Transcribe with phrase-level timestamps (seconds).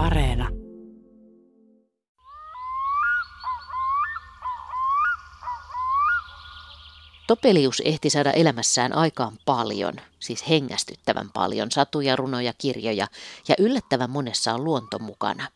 [0.00, 0.48] Areena.
[7.26, 13.06] Topelius ehti saada elämässään aikaan paljon, siis hengästyttävän paljon, satuja, runoja, kirjoja
[13.48, 15.48] ja yllättävän monessa on luonto mukana,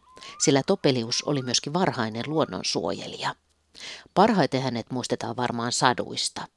[0.44, 3.34] sillä Topelius oli myöskin varhainen luonnonsuojelija.
[4.14, 6.48] Parhaiten hänet muistetaan varmaan saduista.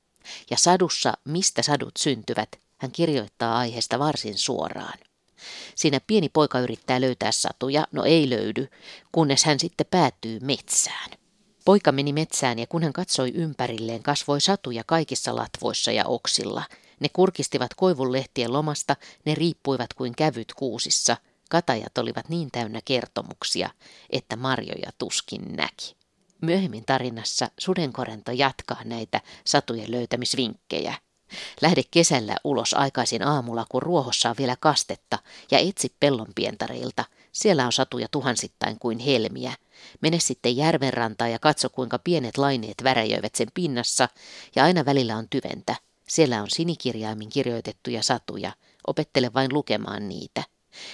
[0.50, 5.07] Ja sadussa, mistä sadut syntyvät, hän kirjoittaa aiheesta varsin suoraan.
[5.76, 8.68] Siinä pieni poika yrittää löytää satuja, no ei löydy,
[9.12, 11.12] kunnes hän sitten päätyy metsään.
[11.66, 16.64] Poika meni metsään ja kun hän katsoi ympärilleen, kasvoi satuja kaikissa latvoissa ja oksilla.
[17.00, 21.18] Ne kurkistivat koivun lehtien lomasta, ne riippuivat kuin kävyt kuusissa.
[21.50, 23.70] Katajat olivat niin täynnä kertomuksia,
[24.10, 25.96] että marjoja tuskin näki.
[26.42, 30.96] Myöhemmin tarinassa sudenkorento jatkaa näitä satujen löytämisvinkkejä.
[31.62, 35.20] Lähde kesällä ulos aikaisin aamulla, kun ruohossa on vielä kastetta,
[35.52, 37.06] ja etsi pellon pientareilta.
[37.32, 39.54] Siellä on satuja tuhansittain kuin helmiä.
[40.02, 44.10] Mene sitten järvenrantaan ja katso, kuinka pienet laineet väräjöivät sen pinnassa,
[44.56, 45.76] ja aina välillä on tyventä.
[46.08, 48.52] Siellä on sinikirjaimin kirjoitettuja satuja.
[48.88, 50.44] Opettele vain lukemaan niitä.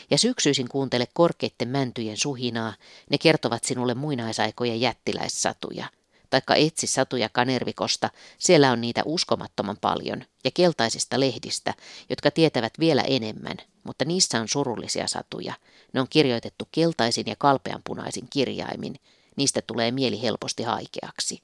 [0.10, 2.74] Ja syksyisin kuuntele korkeitten mäntyjen suhinaa,
[3.10, 5.88] ne kertovat sinulle muinaisaikojen jättiläissatuja.
[6.34, 11.74] Taikka etsi satuja kanervikosta, siellä on niitä uskomattoman paljon, ja keltaisista lehdistä,
[12.10, 15.54] jotka tietävät vielä enemmän, mutta niissä on surullisia satuja.
[15.94, 18.96] Ne on kirjoitettu keltaisin ja kalpeanpunaisin kirjaimin,
[19.36, 21.42] niistä tulee mieli helposti haikeaksi.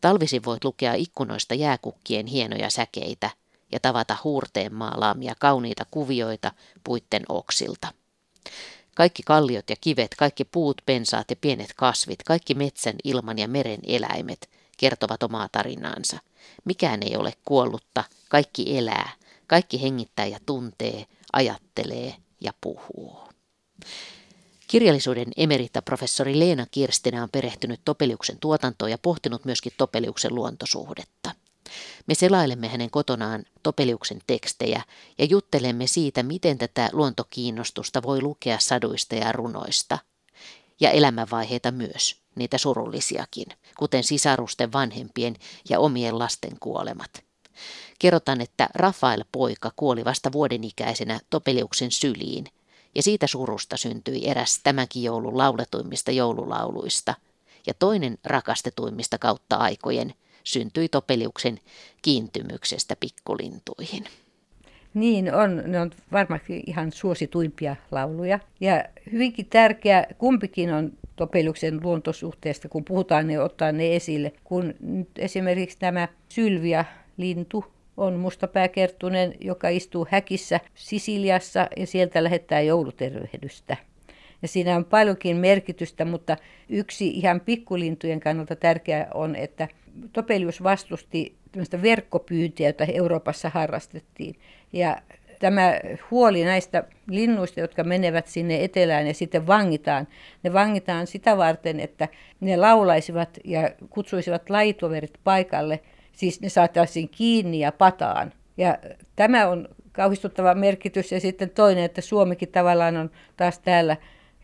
[0.00, 3.30] Talvisin voit lukea ikkunoista jääkukkien hienoja säkeitä,
[3.72, 6.52] ja tavata huurteen maalaamia kauniita kuvioita
[6.84, 7.88] puitten oksilta.
[8.96, 13.80] Kaikki kalliot ja kivet, kaikki puut, pensaat ja pienet kasvit, kaikki metsän, ilman ja meren
[13.86, 16.18] eläimet kertovat omaa tarinaansa.
[16.64, 19.12] Mikään ei ole kuollutta, kaikki elää,
[19.46, 23.18] kaikki hengittää ja tuntee, ajattelee ja puhuu.
[24.66, 31.30] Kirjallisuuden emerita-professori Leena Kirstinä on perehtynyt Topeliuksen tuotantoon ja pohtinut myöskin Topeliuksen luontosuhdetta.
[32.06, 34.82] Me selailemme hänen kotonaan Topeliuksen tekstejä
[35.18, 39.98] ja juttelemme siitä, miten tätä luontokiinnostusta voi lukea saduista ja runoista.
[40.80, 43.46] Ja elämänvaiheita myös, niitä surullisiakin,
[43.78, 45.36] kuten sisarusten vanhempien
[45.68, 47.24] ja omien lasten kuolemat.
[47.98, 52.46] Kerrotaan, että Rafael poika kuoli vasta vuodenikäisenä Topeliuksen syliin,
[52.94, 57.14] ja siitä surusta syntyi eräs tämäkin joulun lauletuimmista joululauluista,
[57.66, 60.14] ja toinen rakastetuimmista kautta aikojen–
[60.46, 61.58] syntyi Topeliuksen
[62.02, 64.04] kiintymyksestä pikkulintuihin.
[64.94, 68.38] Niin on, ne on varmasti ihan suosituimpia lauluja.
[68.60, 74.32] Ja hyvinkin tärkeä, kumpikin on Topeliuksen luontosuhteesta, kun puhutaan, niin ottaa ne esille.
[74.44, 76.84] Kun nyt esimerkiksi tämä Sylvia
[77.16, 77.64] lintu
[77.96, 83.76] on mustapääkertunen, joka istuu häkissä Sisiliassa ja sieltä lähettää joulutervehdystä.
[84.46, 86.36] Ja siinä on paljonkin merkitystä, mutta
[86.68, 89.68] yksi ihan pikkulintujen kannalta tärkeä on, että
[90.12, 94.34] Topelius vastusti tämmöistä verkkopyyntiä, jota Euroopassa harrastettiin.
[94.72, 94.96] Ja
[95.38, 95.80] tämä
[96.10, 100.08] huoli näistä linnuista, jotka menevät sinne etelään ja sitten vangitaan,
[100.42, 102.08] ne vangitaan sitä varten, että
[102.40, 105.80] ne laulaisivat ja kutsuisivat laitoverit paikalle,
[106.12, 108.32] siis ne saataisiin kiinni ja pataan.
[108.56, 108.78] Ja
[109.16, 113.96] tämä on kauhistuttava merkitys ja sitten toinen, että Suomikin tavallaan on taas täällä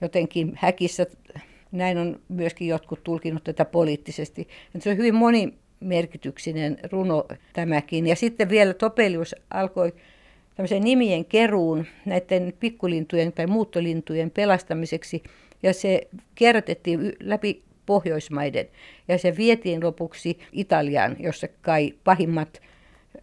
[0.02, 1.06] jotenkin häkissä
[1.72, 4.48] näin on myöskin jotkut tulkinut tätä poliittisesti.
[4.78, 8.06] Se on hyvin monimerkityksinen runo tämäkin.
[8.06, 9.94] Ja sitten vielä Topelius alkoi
[10.54, 15.22] tämmöisen nimien keruun näiden pikkulintujen tai muuttolintujen pelastamiseksi.
[15.62, 18.68] Ja se kierrätettiin läpi Pohjoismaiden.
[19.08, 22.62] Ja se vietiin lopuksi Italiaan, jossa kai pahimmat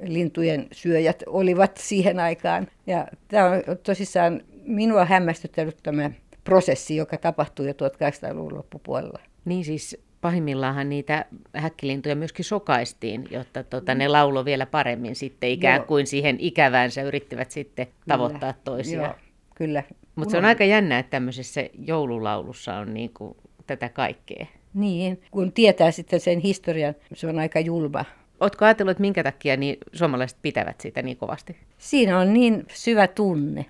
[0.03, 2.67] lintujen syöjät olivat siihen aikaan.
[2.88, 6.11] Ja tämä on tosissaan minua hämmästyttänyt tämä
[6.50, 9.20] prosessi, joka tapahtui jo 1800-luvun loppupuolella.
[9.46, 15.78] Niin siis pahimmillaan niitä häkkilintuja myöskin sokaistiin, jotta tota, ne laulo vielä paremmin sitten ikään
[15.78, 15.86] Joo.
[15.86, 18.64] kuin siihen ikäväänsä yrittivät sitten tavoittaa kyllä.
[18.64, 19.09] toisiaan.
[19.09, 19.20] Joo,
[19.56, 19.84] kyllä.
[20.16, 23.38] Mutta se on aika jännä, että tämmöisessä joululaulussa on niin kuin
[23.68, 24.46] tätä kaikkea.
[24.73, 28.06] Niin, kun tietää sitten sen historian, se on aika julma.
[28.40, 31.58] Oletko ajatellut, että minkä takia niin suomalaiset pitävät sitä niin kovasti?
[31.78, 33.66] Siinä on niin syvä tunne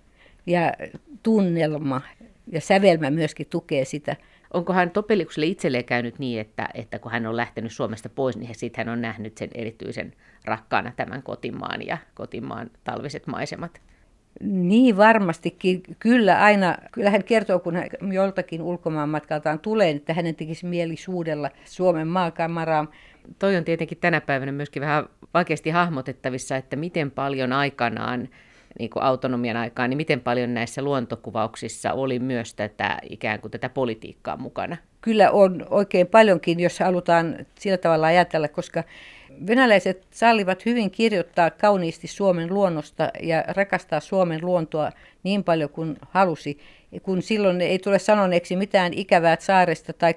[0.45, 0.73] ja
[1.23, 2.01] tunnelma
[2.51, 4.15] ja sävelmä myöskin tukee sitä.
[4.53, 8.85] Onkohan Topeliukselle itselleen käynyt niin, että, että kun hän on lähtenyt Suomesta pois, niin sitten
[8.85, 10.13] hän on nähnyt sen erityisen
[10.45, 13.81] rakkaana tämän kotimaan ja kotimaan talviset maisemat?
[14.43, 15.83] Niin varmastikin.
[15.99, 20.95] Kyllä aina, kyllä hän kertoo, kun hän joltakin ulkomaan matkaltaan tulee, että hänen tekisi mieli
[20.95, 22.91] suudella Suomen maakamaraa.
[23.39, 28.29] Toi on tietenkin tänä päivänä myöskin vähän vaikeasti hahmotettavissa, että miten paljon aikanaan
[28.79, 33.69] niin kuin autonomian aikaan, niin miten paljon näissä luontokuvauksissa oli myös tätä ikään kuin tätä
[33.69, 34.77] politiikkaa mukana?
[35.01, 38.83] Kyllä on oikein paljonkin, jos halutaan sillä tavalla ajatella, koska
[39.47, 44.91] venäläiset sallivat hyvin kirjoittaa kauniisti Suomen luonnosta ja rakastaa Suomen luontoa
[45.23, 46.59] niin paljon kuin halusi,
[47.03, 50.15] kun silloin ei tule sanoneeksi mitään ikävää saaresta tai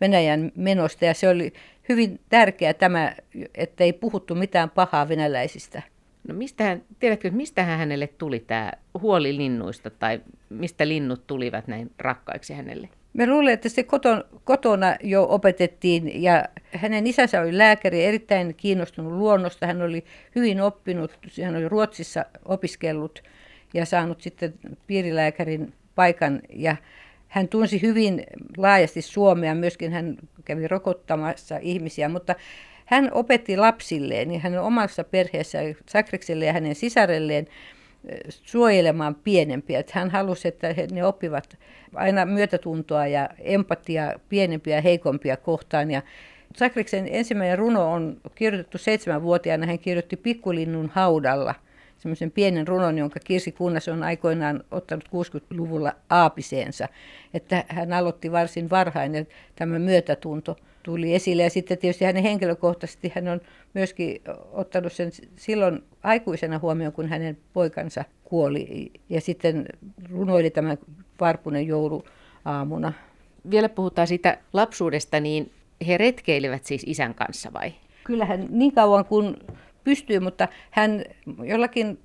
[0.00, 1.04] Venäjän menosta.
[1.04, 1.52] Ja se oli
[1.88, 3.14] hyvin tärkeää tämä,
[3.54, 5.82] että ei puhuttu mitään pahaa venäläisistä.
[6.28, 12.54] No mistähän, tiedätkö, mistä hänelle tuli tämä huoli linnuista tai mistä linnut tulivat näin rakkaiksi
[12.54, 12.88] hänelle?
[13.12, 19.12] Me luulen, että se koton, kotona jo opetettiin ja hänen isänsä oli lääkäri, erittäin kiinnostunut
[19.12, 19.66] luonnosta.
[19.66, 23.22] Hän oli hyvin oppinut, hän oli Ruotsissa opiskellut
[23.74, 24.54] ja saanut sitten
[24.86, 26.76] piirilääkärin paikan ja
[27.28, 28.24] hän tunsi hyvin
[28.56, 32.34] laajasti Suomea, myöskin hän kävi rokottamassa ihmisiä, mutta
[32.90, 35.58] hän opetti lapsilleen, niin hänen omassa perheessä,
[35.88, 37.46] Sakrikselle ja hänen sisarelleen,
[38.28, 39.78] suojelemaan pienempiä.
[39.78, 41.58] Että hän halusi, että he, ne oppivat
[41.94, 45.90] aina myötätuntoa ja empatiaa pienempiä ja heikompia kohtaan.
[45.90, 46.02] Ja
[46.56, 49.66] Sakriksen ensimmäinen runo on kirjoitettu seitsemänvuotiaana.
[49.66, 51.54] Hän kirjoitti Pikkulinnun haudalla
[52.00, 56.88] semmoisen pienen runon, jonka Kirsi Kunnas on aikoinaan ottanut 60-luvulla aapiseensa.
[57.34, 59.24] Että hän aloitti varsin varhain ja
[59.56, 61.42] tämä myötätunto tuli esille.
[61.42, 63.40] Ja sitten tietysti hänen henkilökohtaisesti hän on
[63.74, 64.20] myöskin
[64.52, 68.90] ottanut sen silloin aikuisena huomioon, kun hänen poikansa kuoli.
[69.08, 69.66] Ja sitten
[70.10, 70.78] runoili tämän
[71.20, 72.92] Varpunen jouluaamuna.
[73.50, 75.52] Vielä puhutaan siitä lapsuudesta, niin
[75.86, 77.72] he retkeilivät siis isän kanssa vai?
[78.04, 79.36] Kyllähän niin kauan kuin
[79.84, 81.04] pystyy, mutta hän
[81.44, 81.98] jollakin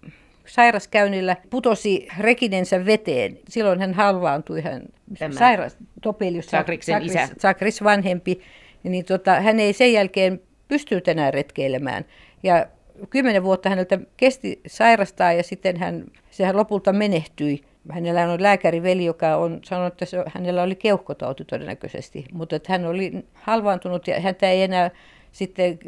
[0.46, 3.38] sairaskäynnillä putosi rekinensä veteen.
[3.50, 4.82] Silloin hän halvaantui, hän
[5.20, 7.30] Tämä sairas, Topelius, Sakriksen Sakris, isä.
[7.40, 8.42] Sakris vanhempi,
[8.84, 12.06] niin tota, hän ei sen jälkeen pystynyt enää retkeilemään.
[12.44, 12.66] Ja
[13.10, 17.62] kymmenen vuotta häneltä kesti sairastaa ja sitten hän, sehän lopulta menehtyi.
[17.92, 22.86] Hänellä on lääkäriveli, joka on sanonut, että se, hänellä oli keuhkotauti todennäköisesti, mutta että hän
[22.86, 24.92] oli halvaantunut ja häntä ei enää
[25.36, 25.80] sitten,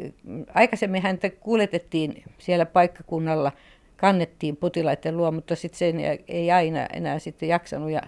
[0.54, 3.52] aikaisemmin häntä kuljetettiin siellä paikkakunnalla,
[3.96, 5.96] kannettiin potilaiden luo, mutta sitten sen
[6.28, 8.02] ei aina enää sitten jaksanut, ja,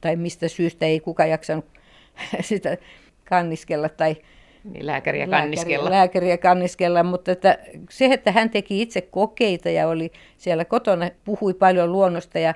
[0.00, 1.64] tai mistä syystä ei kuka jaksanut
[2.40, 2.76] sitä
[3.24, 4.16] kanniskella tai
[4.64, 5.90] niin, lääkäriä kanniskella.
[5.90, 7.58] Lääkäriä kanniskella, mutta että
[7.90, 12.54] se, että hän teki itse kokeita ja oli siellä kotona, puhui paljon luonnosta ja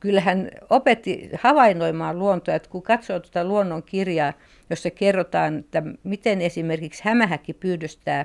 [0.00, 4.32] kyllä hän opetti havainnoimaan luontoa, että kun katsoo tuota luonnon kirjaa,
[4.70, 8.24] jossa kerrotaan, että miten esimerkiksi hämähäkki pyydystää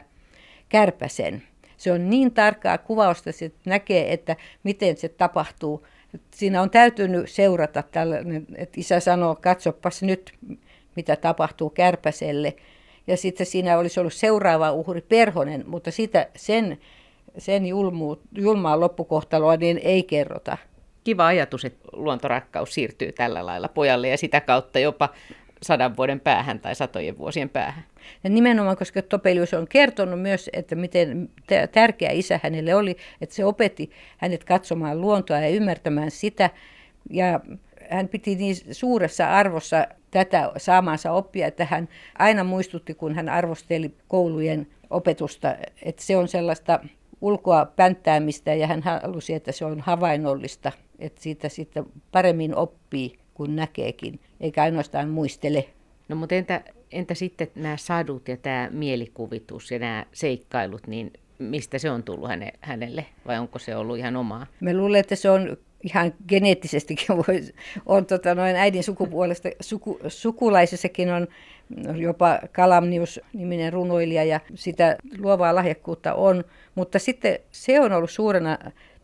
[0.69, 1.43] kärpäsen.
[1.77, 5.87] Se on niin tarkkaa kuvausta, että näkee, että miten se tapahtuu.
[6.31, 10.33] Siinä on täytynyt seurata tällainen, että isä sanoo, katsopas nyt,
[10.95, 12.55] mitä tapahtuu kärpäselle.
[13.07, 16.77] Ja sitten siinä olisi ollut seuraava uhri Perhonen, mutta sitä, sen,
[17.37, 20.57] sen julmu, julmaa loppukohtaloa niin ei kerrota.
[21.03, 25.09] Kiva ajatus, että luontorakkaus siirtyy tällä lailla pojalle ja sitä kautta jopa
[25.61, 27.83] sadan vuoden päähän tai satojen vuosien päähän.
[28.23, 31.29] Ja nimenomaan, koska Topelius on kertonut myös, että miten
[31.71, 36.50] tärkeä isä hänelle oli, että se opetti hänet katsomaan luontoa ja ymmärtämään sitä.
[37.09, 37.39] Ja
[37.89, 41.89] hän piti niin suuressa arvossa tätä saamansa oppia, että hän
[42.19, 46.79] aina muistutti, kun hän arvosteli koulujen opetusta, että se on sellaista
[47.23, 53.55] ulkoa pänttäämistä ja hän halusi, että se on havainnollista, että siitä sitten paremmin oppii kun
[53.55, 55.65] näkeekin, eikä ainoastaan muistele.
[56.09, 61.77] No mutta entä, entä sitten nämä sadut ja tämä mielikuvitus ja nämä seikkailut, niin mistä
[61.77, 64.48] se on tullut häne, hänelle vai onko se ollut ihan omaa?
[64.59, 67.41] Me luulen, että se on ihan geneettisestikin voi,
[67.86, 71.27] on tota, noin äidin sukupuolesta, suku, sukulaisessakin on
[71.96, 76.43] jopa Kalamnius-niminen runoilija ja sitä luovaa lahjakkuutta on,
[76.75, 78.58] mutta sitten se on ollut suurena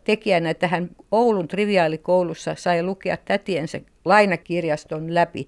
[0.04, 5.48] tekijänä, että hän Oulun triviaalikoulussa sai lukea tätiensä lainakirjaston läpi.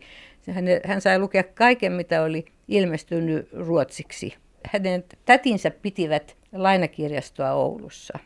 [0.85, 4.35] Hän, sai lukea kaiken, mitä oli ilmestynyt ruotsiksi.
[4.71, 8.19] Hänen tätinsä pitivät lainakirjastoa Oulussa.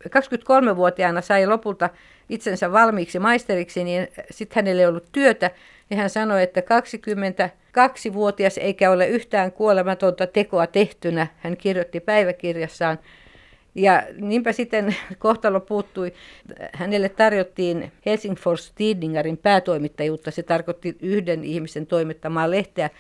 [0.09, 1.91] 23-vuotiaana sai lopulta
[2.29, 5.51] itsensä valmiiksi maisteriksi, niin sitten hänelle ei ollut työtä
[5.91, 12.99] ja hän sanoi, että 22-vuotias eikä ole yhtään kuolematonta tekoa tehtynä, hän kirjoitti päiväkirjassaan.
[13.79, 16.13] Ja niinpä sitten kohtalo puuttui.
[16.73, 20.31] Hänelle tarjottiin Helsingfors Tidningarin päätoimittajuutta.
[20.31, 22.91] Se tarkoitti yhden ihmisen toimittamaa lehteä.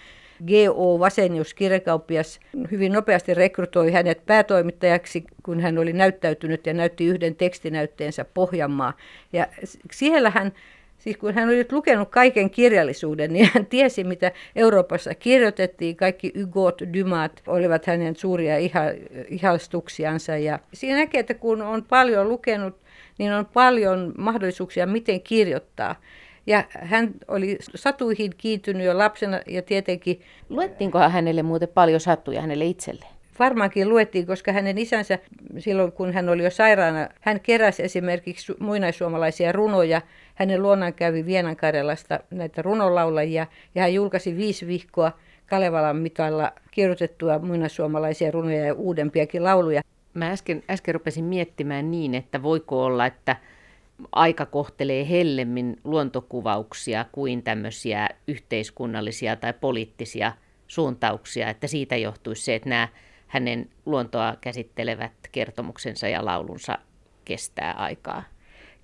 [0.46, 0.98] G.O.
[0.98, 8.24] Vasenius, kirjakauppias, hyvin nopeasti rekrytoi hänet päätoimittajaksi, kun hän oli näyttäytynyt ja näytti yhden tekstinäytteensä
[8.24, 8.92] Pohjanmaa.
[9.32, 9.46] Ja
[9.92, 10.52] siellä hän
[10.98, 15.96] Siis kun hän oli lukenut kaiken kirjallisuuden, niin hän tiesi, mitä Euroopassa kirjoitettiin.
[15.96, 18.80] Kaikki Ygot, Dymat olivat hänen suuria iha,
[19.28, 20.36] ihastuksiansa.
[20.36, 22.76] Ja siinä näkee, että kun on paljon lukenut,
[23.18, 26.00] niin on paljon mahdollisuuksia, miten kirjoittaa.
[26.46, 30.20] Ja hän oli satuihin kiintynyt jo lapsena ja tietenkin...
[30.48, 33.17] Luettiinkohan hänelle muuten paljon satuja hänelle itselleen?
[33.38, 35.18] Varmaankin luettiin, koska hänen isänsä
[35.58, 40.02] silloin, kun hän oli jo sairaana, hän keräsi esimerkiksi muinaissuomalaisia runoja.
[40.34, 45.12] Hänen luonaan kävi Vienankarjalasta näitä runolaulajia ja hän julkaisi viisi vihkoa
[45.46, 49.82] Kalevalan mitalla kirjoitettua muinaissuomalaisia runoja ja uudempiakin lauluja.
[50.14, 53.36] Mä äsken, äsken rupesin miettimään niin, että voiko olla, että
[54.12, 60.32] aika kohtelee hellemmin luontokuvauksia kuin tämmöisiä yhteiskunnallisia tai poliittisia
[60.66, 62.88] suuntauksia, että siitä johtuisi se, että nämä
[63.28, 66.78] hänen luontoa käsittelevät kertomuksensa ja laulunsa
[67.24, 68.22] kestää aikaa.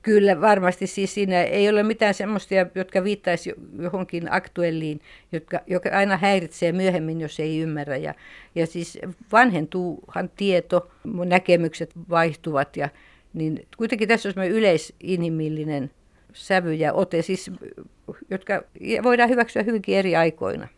[0.03, 5.01] Kyllä, varmasti siis siinä ei ole mitään semmoista, jotka viittaisi johonkin aktuelliin,
[5.33, 7.97] jotka, joka aina häiritsee myöhemmin, jos ei ymmärrä.
[7.97, 8.15] Ja,
[8.55, 8.99] ja siis
[9.33, 10.91] vanhentuuhan tieto,
[11.25, 12.89] näkemykset vaihtuvat, ja,
[13.35, 15.91] niin kuitenkin tässä on yleisinhimillinen
[16.33, 17.51] sävy ja ote, siis,
[18.31, 18.63] jotka
[19.03, 20.69] voidaan hyväksyä hyvinkin eri aikoina.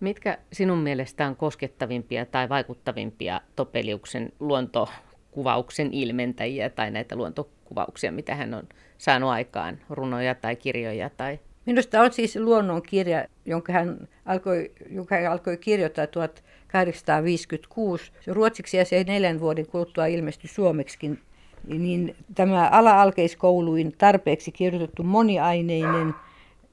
[0.00, 8.54] Mitkä sinun mielestä on koskettavimpia tai vaikuttavimpia Topeliuksen luontokuvauksen ilmentäjiä tai näitä luontokuvauksia, mitä hän
[8.54, 11.10] on saanut aikaan, runoja tai kirjoja?
[11.10, 11.38] Tai...
[11.66, 18.12] Minusta on siis luonnonkirja, jonka hän alkoi, jonka hän alkoi kirjoittaa 1856.
[18.20, 21.20] Se ruotsiksi ja se neljän vuoden kuluttua ilmestyi suomeksikin.
[21.66, 26.14] Niin tämä ala-alkeiskouluin tarpeeksi kirjoitettu moniaineinen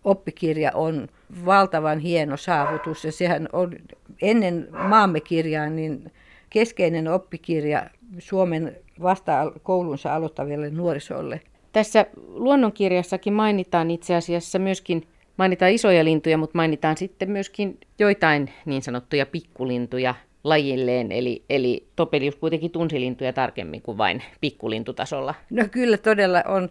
[0.05, 1.07] oppikirja on
[1.45, 3.75] valtavan hieno saavutus ja sehän on
[4.21, 6.11] ennen maamme kirjaa niin
[6.49, 11.41] keskeinen oppikirja Suomen vasta koulunsa aloittaville nuorisolle.
[11.71, 15.07] Tässä luonnonkirjassakin mainitaan itse asiassa myöskin,
[15.37, 22.35] mainitaan isoja lintuja, mutta mainitaan sitten myöskin joitain niin sanottuja pikkulintuja, lajilleen, eli, eli Topelius
[22.35, 25.35] kuitenkin tunsi lintuja tarkemmin kuin vain pikkulintutasolla.
[25.49, 26.69] No kyllä todella on.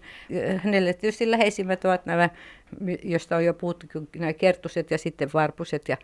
[0.56, 2.30] Hänelle tietysti läheisimmät ovat nämä,
[3.02, 5.96] josta on jo puhuttu, nämä kertuset ja sitten varpuset ja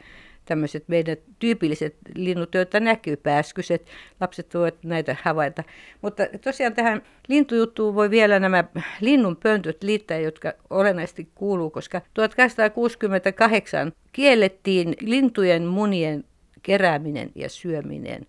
[0.44, 3.86] tämmöiset meidän tyypilliset linnut, joita näkyy, pääskyset.
[4.20, 5.64] Lapset voivat näitä havaita.
[6.02, 8.64] Mutta tosiaan tähän lintujuttuun voi vielä nämä
[9.00, 16.24] linnun pöntöt liittää, jotka olennaisesti kuuluu, koska 1868 kiellettiin lintujen munien
[16.62, 18.26] kerääminen ja syöminen.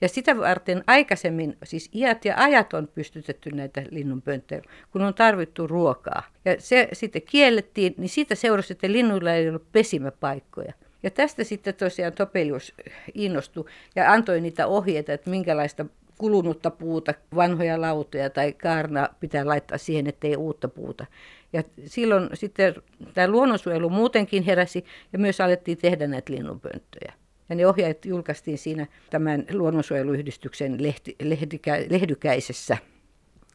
[0.00, 5.66] Ja sitä varten aikaisemmin, siis iät ja ajat on pystytetty näitä linnunpönttejä, kun on tarvittu
[5.66, 6.22] ruokaa.
[6.44, 10.72] Ja se sitten kiellettiin, niin siitä seurasi, että linnuilla ei ollut pesimäpaikkoja.
[11.02, 12.74] Ja tästä sitten tosiaan Topelius
[13.14, 13.64] innostui
[13.96, 15.86] ja antoi niitä ohjeita, että minkälaista
[16.18, 21.06] kulunutta puuta, vanhoja lautoja tai kaarna pitää laittaa siihen, ettei uutta puuta.
[21.52, 22.74] Ja silloin sitten
[23.14, 27.12] tämä luonnonsuojelu muutenkin heräsi ja myös alettiin tehdä näitä linnunpönttöjä.
[27.48, 32.76] Ja ne ohjeet julkaistiin siinä tämän luonnonsuojeluyhdistyksen lehti, lehdikä, lehdykäisessä.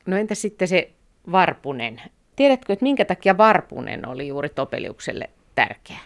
[0.05, 0.91] No entä sitten se
[1.31, 2.01] Varpunen?
[2.36, 6.00] Tiedätkö, että minkä takia Varpunen oli juuri Topeliukselle tärkeä?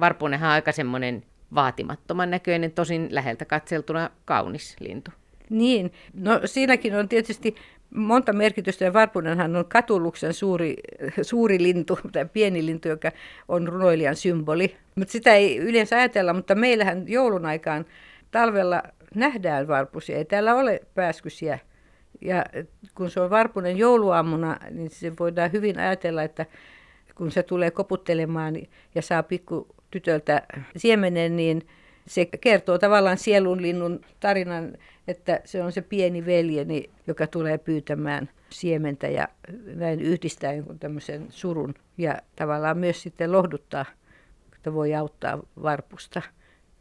[0.00, 1.22] Varpunenhan on aika semmoinen
[1.54, 5.10] vaatimattoman näköinen, tosin läheltä katseltuna kaunis lintu.
[5.50, 7.54] Niin, no siinäkin on tietysti
[7.94, 10.76] monta merkitystä ja varpunenhan on katuluksen suuri,
[11.22, 13.12] suuri lintu tai pieni lintu, joka
[13.48, 14.76] on runoilijan symboli.
[14.94, 17.86] Mutta sitä ei yleensä ajatella, mutta meillähän joulun aikaan
[18.30, 18.82] talvella
[19.14, 20.16] nähdään varpusia.
[20.16, 21.58] Ei täällä ole pääskysiä.
[22.20, 22.44] Ja
[22.94, 26.46] kun se on varpunen jouluaamuna, niin se voidaan hyvin ajatella, että
[27.14, 28.56] kun se tulee koputtelemaan
[28.94, 30.42] ja saa pikku tytöltä
[30.76, 31.62] siemenen, niin
[32.06, 34.76] se kertoo tavallaan sielunlinnun tarinan,
[35.08, 39.28] että se on se pieni veljeni, joka tulee pyytämään siementä ja
[39.74, 43.84] näin yhdistää jonkun tämmöisen surun ja tavallaan myös sitten lohduttaa,
[44.56, 46.22] että voi auttaa varpusta.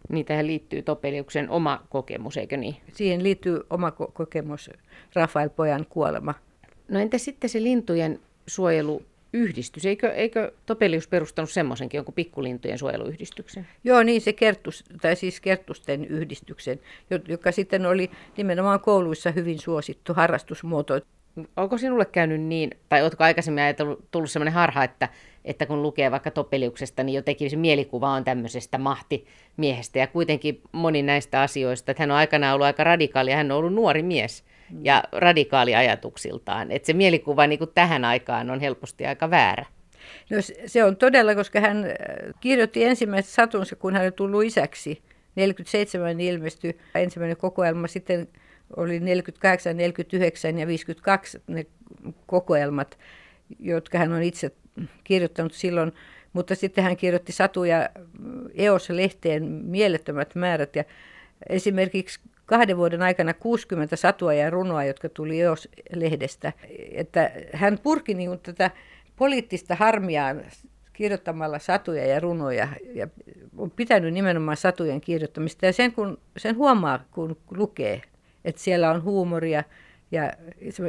[0.09, 2.75] Niin tähän liittyy Topeliuksen oma kokemus, eikö niin?
[2.93, 4.69] Siihen liittyy oma kokemus,
[5.13, 6.33] Rafael Pojan kuolema.
[6.87, 9.01] No entä sitten se lintujen suojelu
[9.35, 9.85] yhdistys.
[9.85, 13.67] Eikö, eikö Topelius perustanut semmoisenkin jonkun pikkulintujen suojeluyhdistyksen?
[13.83, 16.79] Joo, niin se kertus, tai siis kertusten yhdistyksen,
[17.27, 21.01] joka sitten oli nimenomaan kouluissa hyvin suosittu harrastusmuoto.
[21.57, 25.09] Onko sinulle käynyt niin, tai oletko aikaisemmin ajatellut, tullut sellainen harha, että,
[25.45, 31.01] että kun lukee vaikka Topeliuksesta, niin jotenkin se mielikuva on tämmöisestä mahtimiehestä, ja kuitenkin moni
[31.01, 34.43] näistä asioista, että hän on aikanaan ollut aika radikaali, ja hän on ollut nuori mies,
[34.83, 36.71] ja radikaali ajatuksiltaan.
[36.71, 39.65] Että se mielikuva niin kuin tähän aikaan on helposti aika väärä.
[40.29, 41.91] No se on todella, koska hän äh,
[42.39, 45.01] kirjoitti ensimmäiset satunsa, kun hän oli tullut isäksi.
[45.35, 48.27] 47 ilmestyi ensimmäinen kokoelma, sitten
[48.77, 51.65] oli 48, 49 ja 52 ne
[52.25, 52.97] kokoelmat,
[53.59, 54.51] jotka hän on itse
[55.03, 55.91] kirjoittanut silloin.
[56.33, 57.89] Mutta sitten hän kirjoitti satuja
[58.55, 60.83] EOS-lehteen mielettömät määrät ja
[61.49, 66.53] esimerkiksi kahden vuoden aikana 60 satua ja runoa, jotka tuli EOS-lehdestä.
[66.91, 68.71] Että hän purki niin tätä
[69.15, 70.43] poliittista harmiaan
[70.93, 73.07] kirjoittamalla satuja ja runoja ja
[73.57, 75.65] on pitänyt nimenomaan satujen kirjoittamista.
[75.65, 78.01] Ja sen, kun, sen huomaa, kun lukee,
[78.45, 79.63] että siellä on huumoria
[80.11, 80.31] ja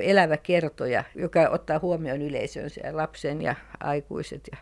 [0.02, 4.56] elävä kertoja, joka ottaa huomioon yleisönsä ja lapsen ja aikuiset ja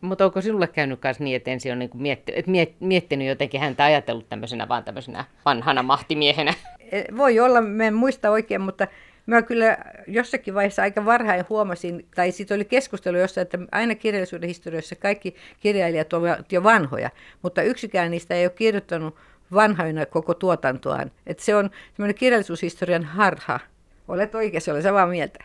[0.00, 3.60] mutta onko sinulle käynyt myös niin, että ensin on niin mietti, et miet, miettinyt jotenkin
[3.60, 6.54] häntä ajatellut tämmöisenä vaan tämmöisenä vanhana mahtimiehenä?
[6.92, 8.86] E, voi olla, mä en muista oikein, mutta
[9.26, 14.48] mä kyllä jossakin vaiheessa aika varhain huomasin, tai siitä oli keskustelu jossain, että aina kirjallisuuden
[14.48, 17.10] historiassa kaikki kirjailijat ovat jo vanhoja,
[17.42, 19.16] mutta yksikään niistä ei ole kirjoittanut
[19.54, 21.10] vanhoina koko tuotantoaan.
[21.26, 23.60] Että se on semmoinen kirjallisuushistorian harha.
[24.08, 25.44] Olet oikeassa, olen samaa mieltä.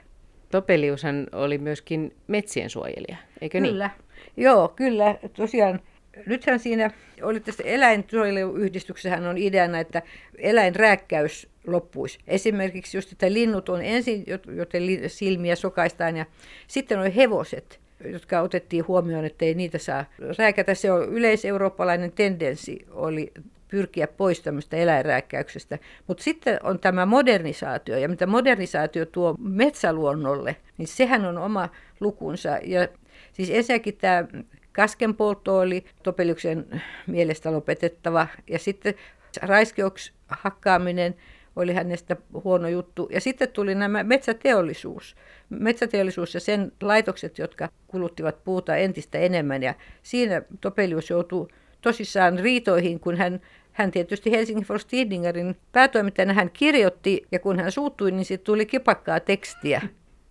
[0.52, 3.74] Topeliushan oli myöskin metsien suojelija, eikö niin?
[3.74, 3.90] Kyllä.
[4.38, 5.16] Joo, kyllä.
[5.34, 5.80] Tosiaan
[6.26, 10.02] nythän siinä oli tästä eläinsuojeluyhdistyksessähän on ideana, että
[10.38, 12.20] eläinrääkkäys loppuisi.
[12.28, 14.24] Esimerkiksi just, että linnut on ensin,
[14.56, 16.26] joten silmiä sokaistaan, ja
[16.68, 20.06] sitten on hevoset, jotka otettiin huomioon, että ei niitä saa
[20.38, 20.74] rääkätä.
[20.74, 23.32] Se on yleiseurooppalainen tendenssi, oli
[23.70, 25.78] pyrkiä pois tämmöistä eläinrääkkäyksestä.
[26.08, 32.50] Mutta sitten on tämä modernisaatio, ja mitä modernisaatio tuo metsäluonnolle, niin sehän on oma lukunsa.
[32.64, 32.88] Ja
[33.34, 34.26] Siis ensinnäkin tämä
[34.72, 38.94] kaskenpoltto oli Topeliuksen mielestä lopetettava ja sitten
[39.42, 41.16] raiskeuks hakkaaminen
[41.56, 43.10] oli hänestä huono juttu.
[43.12, 45.16] Ja sitten tuli nämä metsäteollisuus.
[45.50, 49.64] Metsäteollisuus ja sen laitokset, jotka kuluttivat puuta entistä enemmän.
[49.64, 51.48] Ja siinä Topelius joutui
[51.82, 53.42] tosissaan riitoihin, kun hän,
[53.80, 58.66] hän tietysti Helsingin Forst Tidingerin päätoimittajana hän kirjoitti, ja kun hän suuttui, niin siitä tuli
[58.66, 59.82] kipakkaa tekstiä.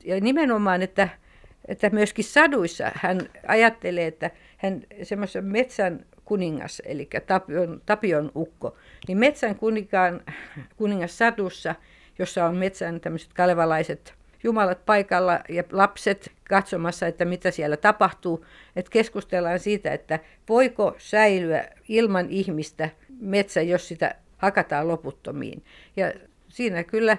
[0.04, 1.08] Ja nimenomaan, että
[1.68, 8.76] että myöskin saduissa hän ajattelee, että hän semmoisen metsän kuningas, eli Tapion, Tapion ukko,
[9.08, 10.20] niin metsän kuninkaan,
[10.76, 11.74] kuningas sadussa,
[12.18, 18.44] jossa on metsän tämmöiset kalevalaiset jumalat paikalla ja lapset katsomassa, että mitä siellä tapahtuu.
[18.76, 25.64] Että keskustellaan siitä, että voiko säilyä ilman ihmistä metsä, jos sitä hakataan loputtomiin.
[25.96, 26.12] Ja
[26.48, 27.16] siinä kyllä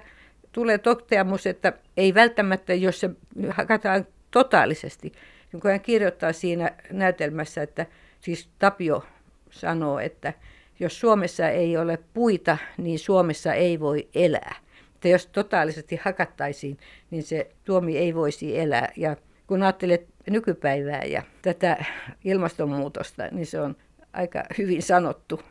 [0.51, 3.09] tulee toteamus, että ei välttämättä, jos se
[3.49, 5.11] hakataan totaalisesti.
[5.53, 7.85] Niin kun hän kirjoittaa siinä näytelmässä, että
[8.21, 9.05] siis Tapio
[9.51, 10.33] sanoo, että
[10.79, 14.55] jos Suomessa ei ole puita, niin Suomessa ei voi elää.
[14.95, 16.77] Että jos totaalisesti hakattaisiin,
[17.11, 18.91] niin se tuomi ei voisi elää.
[18.95, 19.15] Ja
[19.47, 21.85] kun ajattelet nykypäivää ja tätä
[22.23, 23.75] ilmastonmuutosta, niin se on
[24.13, 25.41] aika hyvin sanottu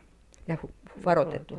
[0.49, 0.57] ja
[1.05, 1.57] varoitettu.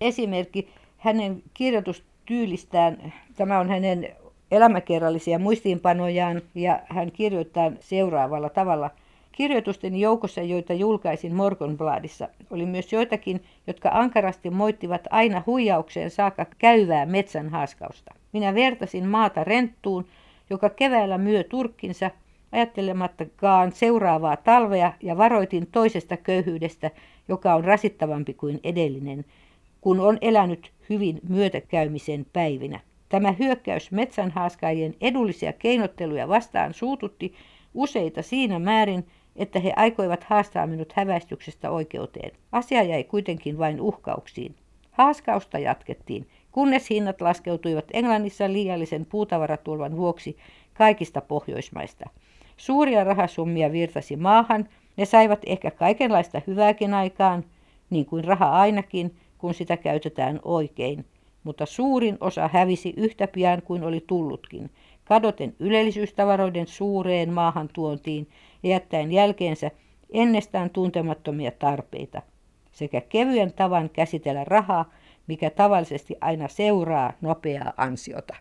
[0.00, 4.08] Esimerkki hänen kirjoitustyylistään, tämä on hänen
[4.50, 8.90] elämäkerrallisia muistiinpanojaan ja hän kirjoittaa seuraavalla tavalla.
[9.32, 17.06] Kirjoitusten joukossa, joita julkaisin Morgonbladissa, oli myös joitakin, jotka ankarasti moittivat aina huijaukseen saakka käyvää
[17.06, 18.14] metsän haaskausta.
[18.32, 20.06] Minä vertasin maata renttuun,
[20.50, 22.10] joka keväällä myö turkkinsa,
[22.52, 26.90] ajattelemattakaan seuraavaa talvea ja varoitin toisesta köyhyydestä,
[27.28, 29.24] joka on rasittavampi kuin edellinen,
[29.80, 32.80] kun on elänyt hyvin myötäkäymisen päivinä.
[33.08, 37.34] Tämä hyökkäys metsänhaaskaajien edullisia keinotteluja vastaan suututti
[37.74, 42.30] useita siinä määrin, että he aikoivat haastaa minut häväistyksestä oikeuteen.
[42.52, 44.54] Asia jäi kuitenkin vain uhkauksiin.
[44.90, 50.36] Haaskausta jatkettiin, kunnes hinnat laskeutuivat Englannissa liiallisen puutavaratulvan vuoksi
[50.74, 52.10] kaikista Pohjoismaista.
[52.60, 57.44] Suuria rahasummia virtasi maahan, ne saivat ehkä kaikenlaista hyvääkin aikaan,
[57.90, 61.04] niin kuin raha ainakin, kun sitä käytetään oikein–
[61.44, 64.70] mutta suurin osa hävisi yhtä pian kuin oli tullutkin,
[65.04, 68.28] kadoten ylellisyystavaroiden suureen maahantuontiin
[68.62, 69.70] ja jättäen jälkeensä
[70.12, 72.22] ennestään tuntemattomia tarpeita,
[72.72, 74.92] sekä kevyen tavan käsitellä rahaa,
[75.26, 78.36] mikä tavallisesti aina seuraa nopeaa ansiota.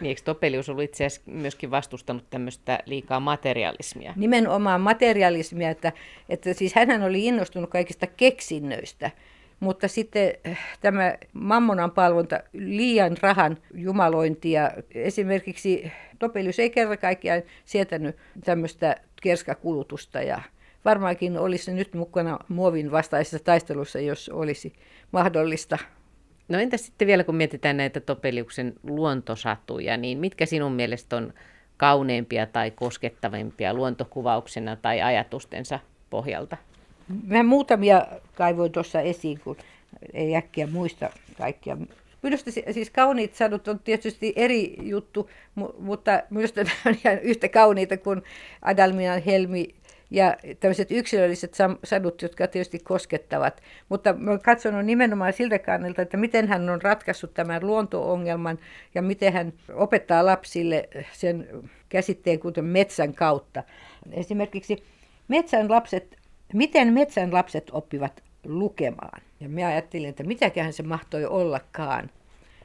[0.00, 4.12] Niin, eikö Topelius ollut itse asiassa myöskin vastustanut tämmöistä liikaa materialismia?
[4.16, 5.92] Nimenomaan materialismia, että,
[6.28, 9.10] että siis hän oli innostunut kaikista keksinnöistä.
[9.60, 17.42] Mutta sitten äh, tämä mammonan palvonta, liian rahan jumalointi ja esimerkiksi Topelius ei kerta kaikkiaan
[17.64, 20.42] sietänyt tämmöistä kerskakulutusta ja
[20.84, 24.72] varmaankin olisi nyt mukana muovin vastaisessa taistelussa, jos olisi
[25.12, 25.78] mahdollista.
[26.50, 31.32] No entä sitten vielä, kun mietitään näitä Topeliuksen luontosatuja, niin mitkä sinun mielestä on
[31.76, 35.78] kauneimpia tai koskettavimpia luontokuvauksena tai ajatustensa
[36.10, 36.56] pohjalta?
[37.26, 39.56] Mä muutamia kaivoin tuossa esiin, kun
[40.12, 41.76] ei äkkiä muista kaikkia.
[42.22, 45.30] Minusta siis kauniit sadut on tietysti eri juttu,
[45.78, 48.22] mutta minusta ne on ihan yhtä kauniita kuin
[48.62, 49.74] Adalminan helmi
[50.10, 53.62] ja tämmöiset yksilölliset sadut, jotka tietysti koskettavat.
[53.88, 58.58] Mutta olen katsonut nimenomaan siltä kannalta, että miten hän on ratkaissut tämän luonto-ongelman
[58.94, 61.48] ja miten hän opettaa lapsille sen
[61.88, 63.62] käsitteen kuten metsän kautta.
[64.12, 64.84] Esimerkiksi
[65.28, 66.16] metsän lapset,
[66.52, 69.22] miten metsän lapset oppivat lukemaan.
[69.40, 72.10] Ja minä ajattelin, että mitäköhän se mahtoi ollakaan.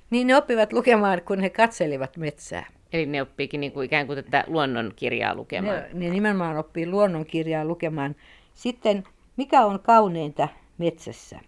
[0.10, 2.66] Niin ne oppivat lukemaan, kun he katselivat metsää.
[2.94, 5.76] Eli ne oppiikin niin kuin ikään kuin tätä luonnonkirjaa lukemaan.
[5.76, 8.16] Ne, ne nimenomaan oppii luonnonkirjaa lukemaan.
[8.54, 9.04] Sitten,
[9.38, 11.40] mikä on kauneinta metsässä?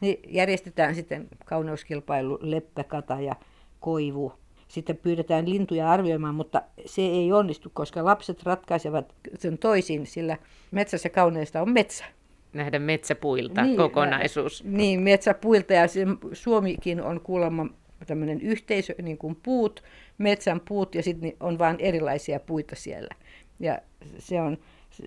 [0.00, 3.36] Niin järjestetään sitten kauneuskilpailu, leppäkata ja
[3.80, 4.32] koivu.
[4.68, 10.36] Sitten pyydetään lintuja arvioimaan, mutta se ei onnistu, koska lapset ratkaisevat sen toisin, sillä
[10.70, 12.04] metsässä kauneista on metsä.
[12.52, 14.64] Nähdä metsäpuilta niin, kokonaisuus.
[14.64, 17.66] Niin, metsäpuilta ja se, Suomikin on kuulemma
[18.06, 19.82] tämmöinen yhteisö, niin kuin puut,
[20.18, 23.14] metsän puut ja sitten on vain erilaisia puita siellä.
[23.60, 23.78] Ja
[24.18, 24.58] se on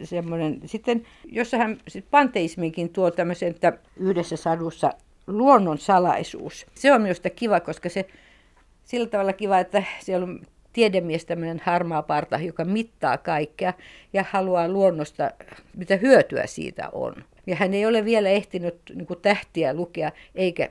[0.04, 4.93] semmoinen, sitten jossain sit panteisminkin tuo tämmöisen, että yhdessä sadussa
[5.28, 6.65] luonnon salaisuus.
[6.76, 8.08] Se on minusta kiva, koska se
[8.84, 10.41] sillä tavalla kiva, että siellä on
[10.73, 13.73] tiedemies tämmöinen harmaa parta, joka mittaa kaikkea
[14.13, 15.32] ja haluaa luonnosta,
[15.78, 17.15] mitä hyötyä siitä on.
[17.47, 20.69] Ja hän ei ole vielä ehtinyt niin tähtiä lukea eikä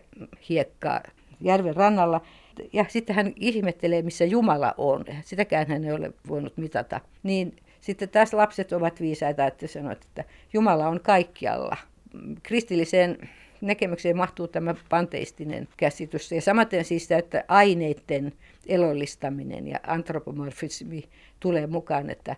[0.48, 1.00] hiekkaa
[1.40, 2.20] järven rannalla.
[2.72, 5.04] Ja sitten hän ihmettelee, missä Jumala on.
[5.24, 7.00] Sitäkään hän ei ole voinut mitata.
[7.22, 11.76] Niin sitten tässä lapset ovat viisaita, että sanovat, että Jumala on kaikkialla.
[12.42, 13.28] Kristilliseen
[13.60, 16.32] näkemykseen mahtuu tämä panteistinen käsitys.
[16.32, 18.32] Ja samaten siis että aineiden
[18.66, 21.04] elollistaminen ja antropomorfismi
[21.40, 22.36] tulee mukaan, että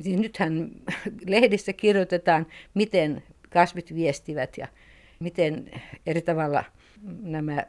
[0.00, 0.70] siis nythän
[1.26, 4.68] lehdissä kirjoitetaan, miten kasvit viestivät ja
[5.22, 5.70] miten
[6.06, 6.64] eri tavalla
[7.22, 7.64] nämä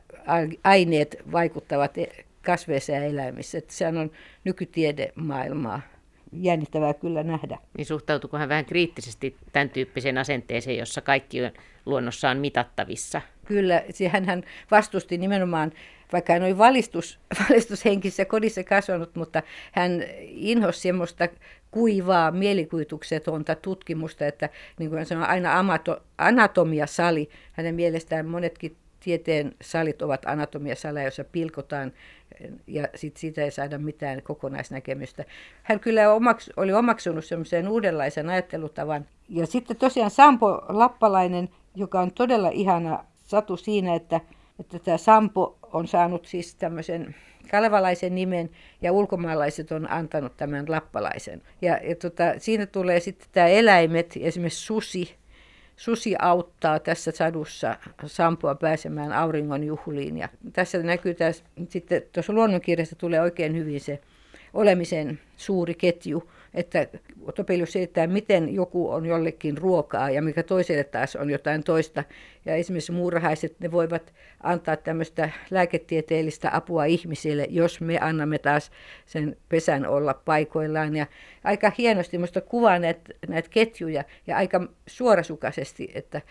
[0.64, 3.58] aineet vaikuttavat e- kasveissa ja eläimissä.
[3.58, 4.12] Että sehän on
[4.44, 5.82] nykytiedemaailmaa
[6.42, 7.58] jännittävää kyllä nähdä.
[7.78, 11.38] Niin suhtautuuko hän vähän kriittisesti tämän tyyppiseen asenteeseen, jossa kaikki
[11.86, 13.22] luonnossa on mitattavissa?
[13.46, 13.84] Kyllä,
[14.26, 15.72] hän vastusti nimenomaan,
[16.14, 21.28] vaikka hän oli valistus, valistushenkisessä kodissa kasvanut, mutta hän inhosi semmoista
[21.74, 27.30] kuivaa, mielikuvituksetonta tutkimusta, että niin kuin hän sanoi, aina amato, anatomiasali.
[27.52, 31.94] Hänen mielestään monetkin tieteen salit ovat anatomiasaleja, joissa pilkotaan
[32.68, 35.26] ja sit siitä ei saada mitään kokonaisnäkemystä.
[35.64, 39.06] Hän kyllä omaks, oli omaksunut semmoisen uudenlaisen ajattelutavan.
[39.30, 44.22] Ja sitten tosiaan Sampo Lappalainen, joka on todella ihana satu siinä, että,
[44.60, 47.16] että tämä Sampo on saanut siis tämmöisen
[47.52, 48.50] kalevalaisen nimen
[48.82, 51.42] ja ulkomaalaiset on antanut tämän lappalaisen.
[51.62, 55.16] Ja, ja tota, siinä tulee sitten tämä eläimet, esimerkiksi susi,
[55.78, 60.18] Susi auttaa tässä sadussa Sampua pääsemään auringon juhliin.
[60.18, 64.00] Ja tässä näkyy tässä, sitten tuossa luonnonkirjassa tulee oikein hyvin se
[64.54, 66.88] olemisen suuri ketju, että
[67.36, 72.04] Topelius selittää, miten joku on jollekin ruokaa ja mikä toiselle taas on jotain toista.
[72.46, 74.14] Ja esimerkiksi muurahaiset, ne voivat
[74.44, 78.72] antaa tämmöistä lääketieteellistä apua ihmisille, jos me annamme taas
[79.06, 80.96] sen pesän olla paikoillaan.
[80.96, 81.08] Ja
[81.44, 86.22] aika hienosti minusta kuvaa näitä, näitä ketjuja ja aika suorasukaisesti, että,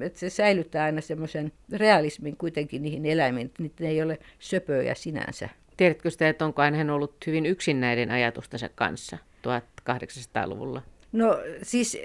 [0.00, 5.48] että se säilyttää aina semmoisen realismin kuitenkin niihin eläimiin, että ne ei ole söpöjä sinänsä.
[5.76, 10.82] Tiedätkö sitä, että onko hän ollut hyvin yksin näiden ajatustensa kanssa 1800-luvulla?
[11.12, 11.98] No siis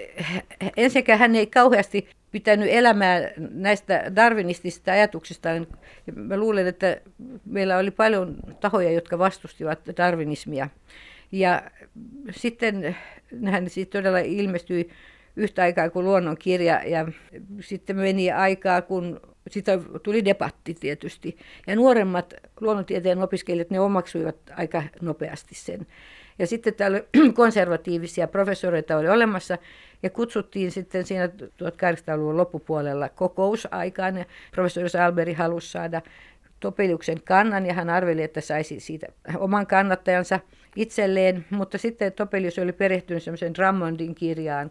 [0.76, 5.48] ensinnäkään hän ei kauheasti pitänyt elämää näistä darwinistisista ajatuksista.
[6.14, 7.00] Mä luulen, että
[7.44, 10.68] meillä oli paljon tahoja, jotka vastustivat darwinismia.
[11.32, 11.62] Ja
[12.30, 12.96] sitten
[13.44, 14.90] hän siis todella ilmestyi
[15.36, 17.08] yhtä aikaa kuin luonnonkirja ja
[17.60, 19.20] sitten meni aikaa, kun
[19.50, 21.36] sitä tuli debatti tietysti.
[21.66, 25.86] Ja nuoremmat luonnontieteen opiskelijat, ne omaksuivat aika nopeasti sen.
[26.38, 27.00] Ja sitten täällä
[27.34, 29.58] konservatiivisia professoreita oli olemassa
[30.02, 34.16] ja kutsuttiin sitten siinä 1800-luvun loppupuolella kokousaikaan.
[34.16, 36.02] Ja professori Salberi halusi saada
[36.60, 39.06] Topeliuksen kannan ja hän arveli, että saisi siitä
[39.38, 40.40] oman kannattajansa
[40.76, 44.70] itselleen, mutta sitten Topelius oli perehtynyt semmoisen Drummondin kirjaan,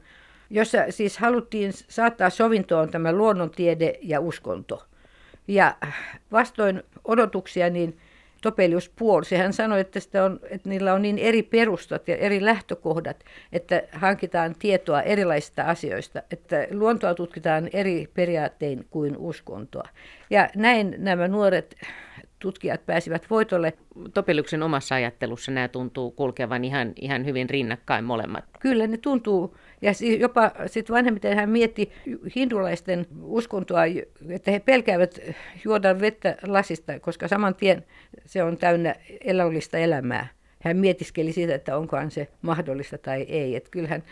[0.49, 4.85] jossa siis haluttiin saattaa sovintoon tämä luonnontiede ja uskonto.
[5.47, 5.75] Ja
[6.31, 7.97] vastoin odotuksia, niin
[8.43, 9.35] Topelius puolsi.
[9.35, 13.83] Hän sanoi, että, sitä on, että niillä on niin eri perustat ja eri lähtökohdat, että
[13.91, 19.87] hankitaan tietoa erilaisista asioista, että luontoa tutkitaan eri periaattein kuin uskontoa.
[20.29, 21.75] Ja näin nämä nuoret
[22.43, 23.73] tutkijat pääsivät voitolle.
[24.13, 28.43] Topeliuksen omassa ajattelussa nämä tuntuu kulkevan ihan, ihan hyvin rinnakkain molemmat.
[28.59, 31.91] Kyllä ne tuntuu ja jopa sitten vanhemmiten hän mietti
[32.35, 33.81] hindulaisten uskontoa,
[34.29, 35.19] että he pelkäävät
[35.65, 37.85] juoda vettä lasista, koska saman tien
[38.25, 40.27] se on täynnä elävällistä elämää.
[40.59, 43.55] Hän mietiskeli sitä, että onkohan se mahdollista tai ei.
[43.55, 44.03] Että kyllähän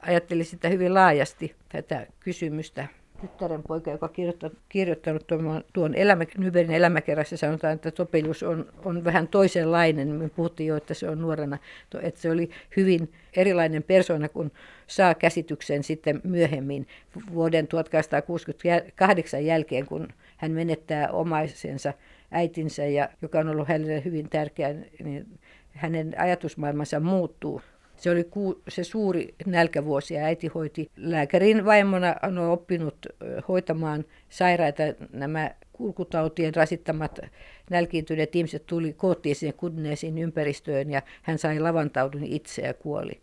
[0.00, 2.88] ajatteli sitä hyvin laajasti, tätä kysymystä
[3.20, 4.10] tyttären poika, joka
[4.42, 10.08] on kirjoittanut, tuon, tuon elämä, Nyberin elämäkerrassa, sanotaan, että Topelius on, on vähän toisenlainen.
[10.08, 11.58] Me puhuttiin jo, että se on nuorena,
[12.02, 14.52] että se oli hyvin erilainen persona, kun
[14.86, 16.86] saa käsityksen sitten myöhemmin
[17.34, 21.92] vuoden 1868 jälkeen, kun hän menettää omaisensa
[22.30, 24.74] äitinsä, ja, joka on ollut hänelle hyvin tärkeä,
[25.04, 25.26] niin
[25.70, 27.62] hänen ajatusmaailmansa muuttuu.
[27.96, 28.28] Se oli
[28.68, 33.06] se suuri nälkävuosi ja äiti hoiti lääkärin vaimona, on oppinut
[33.48, 34.82] hoitamaan sairaita
[35.12, 37.20] nämä kulkutautien rasittamat
[37.70, 43.20] nälkiintyneet ihmiset tuli koottiin sinne kudneisiin ympäristöön ja hän sai lavantaudun itse ja kuoli.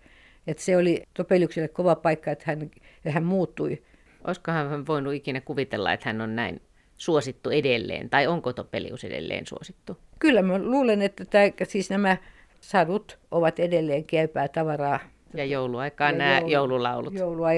[0.48, 2.72] Et se oli Topeliukselle kova paikka, että hän,
[3.10, 3.84] hän muuttui.
[4.28, 6.62] Olisiko hän voinut ikinä kuvitella, että hän on näin
[6.98, 9.98] suosittu edelleen, tai onko Topelius edelleen suosittu?
[10.20, 12.18] Kyllä, mä luulen, että tämä, siis nämä
[12.63, 14.99] sadut ovat edelleen käypää tavaraa.
[15.34, 17.13] Ja jouluaikaan ja nämä joulu, joululaulut.
[17.13, 17.49] Joulua.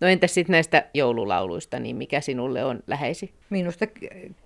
[0.00, 3.34] No entäs sitten näistä joululauluista, niin mikä sinulle on läheisi?
[3.50, 3.86] Minusta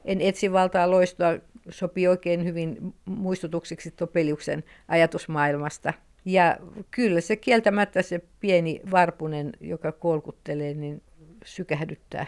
[0.05, 1.39] en etsi valtaa loistoa
[1.71, 5.93] sopii oikein hyvin muistutuksiksi Topeliuksen ajatusmaailmasta.
[6.25, 6.57] Ja
[6.91, 11.03] kyllä se kieltämättä se pieni varpunen, joka kolkuttelee, niin
[11.45, 12.27] sykähdyttää.